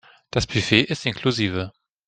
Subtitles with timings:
[0.31, 1.71] Das Buffet ist inklusive.